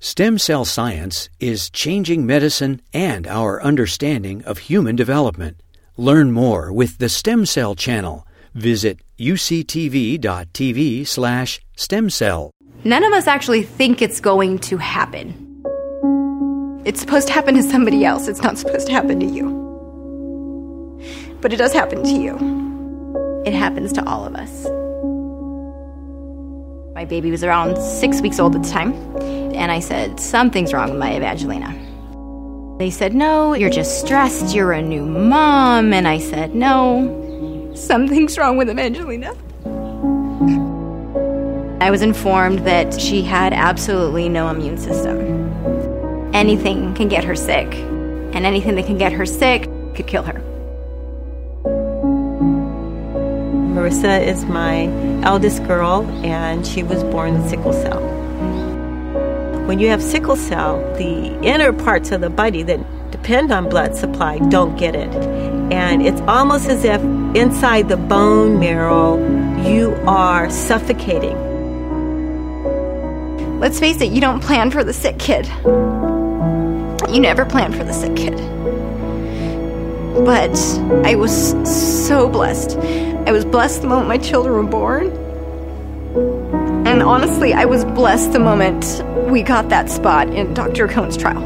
[0.00, 5.60] Stem cell science is changing medicine and our understanding of human development.
[5.96, 8.24] Learn more with the Stem Cell Channel.
[8.54, 12.52] Visit uctv.tv slash stem cell.
[12.84, 15.34] None of us actually think it's going to happen.
[16.84, 18.28] It's supposed to happen to somebody else.
[18.28, 19.48] It's not supposed to happen to you.
[21.40, 23.42] But it does happen to you.
[23.44, 24.64] It happens to all of us.
[26.94, 28.92] My baby was around six weeks old at the time,
[29.58, 31.74] and I said, Something's wrong with my Evangelina.
[32.78, 34.54] They said, No, you're just stressed.
[34.54, 35.92] You're a new mom.
[35.92, 39.34] And I said, No, something's wrong with Evangelina.
[41.80, 45.18] I was informed that she had absolutely no immune system.
[46.34, 49.62] Anything can get her sick, and anything that can get her sick
[49.94, 50.40] could kill her.
[53.74, 54.86] Marissa is my
[55.24, 58.02] eldest girl, and she was born sickle cell.
[59.68, 62.80] When you have sickle cell, the inner parts of the body that
[63.10, 65.14] depend on blood supply don't get it.
[65.70, 67.02] And it's almost as if
[67.36, 69.18] inside the bone marrow,
[69.68, 71.36] you are suffocating.
[73.60, 75.46] Let's face it, you don't plan for the sick kid.
[77.12, 78.38] You never plan for the sick kid.
[80.24, 80.58] But
[81.06, 81.52] I was
[82.08, 82.78] so blessed.
[82.78, 86.57] I was blessed the moment my children were born.
[87.08, 90.86] Honestly, I was blessed the moment we got that spot in Dr.
[90.86, 91.40] Kohn's trial.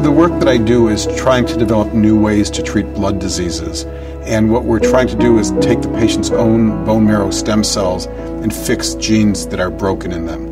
[0.00, 3.82] The work that I do is trying to develop new ways to treat blood diseases.
[4.26, 8.06] And what we're trying to do is take the patient's own bone marrow stem cells
[8.06, 10.46] and fix genes that are broken in them.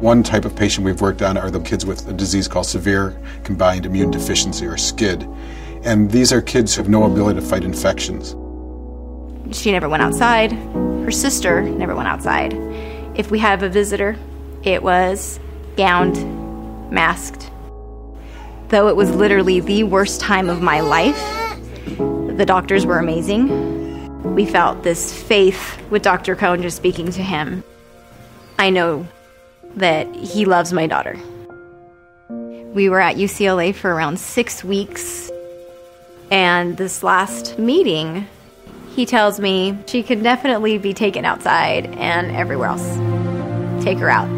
[0.00, 3.16] One type of patient we've worked on are the kids with a disease called severe
[3.44, 5.32] combined immune deficiency or SCID.
[5.84, 8.34] And these are kids who have no ability to fight infections.
[9.50, 10.52] She never went outside.
[10.52, 12.54] Her sister never went outside.
[13.14, 14.16] If we have a visitor,
[14.62, 15.40] it was
[15.76, 17.50] gowned, masked.
[18.68, 21.20] Though it was literally the worst time of my life,
[22.36, 24.34] the doctors were amazing.
[24.34, 26.36] We felt this faith with Dr.
[26.36, 27.64] Kohn just speaking to him.
[28.58, 29.06] I know
[29.76, 31.18] that he loves my daughter.
[32.28, 35.30] We were at UCLA for around six weeks,
[36.30, 38.26] and this last meeting,
[38.94, 43.84] he tells me she can definitely be taken outside and everywhere else.
[43.84, 44.28] Take her out.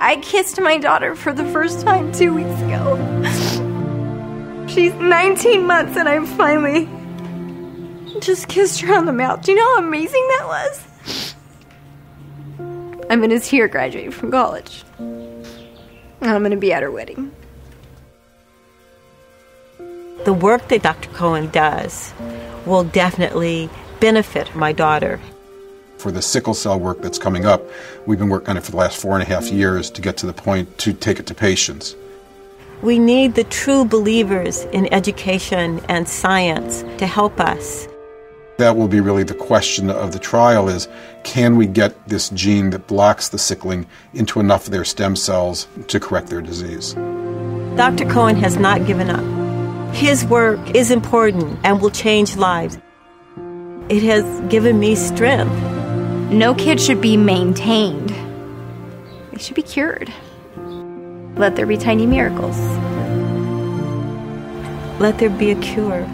[0.00, 2.98] I kissed my daughter for the first time two weeks ago.
[4.68, 6.86] She's 19 months and I finally
[8.20, 9.42] just kissed her on the mouth.
[9.42, 10.91] Do you know how amazing that was?
[13.12, 14.84] I'm going to see her graduate from college.
[14.98, 15.44] And
[16.22, 17.30] I'm going to be at her wedding.
[20.24, 21.10] The work that Dr.
[21.10, 22.14] Kohn does
[22.64, 23.68] will definitely
[24.00, 25.20] benefit my daughter.
[25.98, 27.62] For the sickle cell work that's coming up,
[28.06, 30.16] we've been working on it for the last four and a half years to get
[30.16, 31.94] to the point to take it to patients.
[32.80, 37.88] We need the true believers in education and science to help us.
[38.58, 40.88] That will be really the question of the trial is
[41.24, 45.66] can we get this gene that blocks the sickling into enough of their stem cells
[45.88, 46.94] to correct their disease?
[47.76, 48.04] Dr.
[48.10, 49.94] Kohn has not given up.
[49.94, 52.78] His work is important and will change lives.
[53.88, 55.52] It has given me strength.
[56.32, 58.10] No kid should be maintained,
[59.32, 60.12] they should be cured.
[61.36, 62.58] Let there be tiny miracles.
[65.00, 66.06] Let there be a cure.